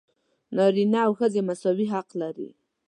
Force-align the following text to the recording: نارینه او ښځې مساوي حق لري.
نارینه 0.55 0.99
او 1.07 1.11
ښځې 1.19 1.41
مساوي 1.49 1.85
حق 1.93 2.09
لري. 2.21 2.49